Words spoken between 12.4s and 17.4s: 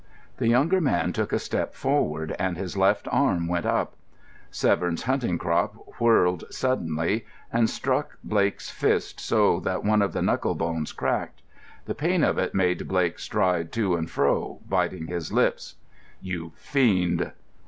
made Blake stride to and fro, biting his lips. "You fiend!"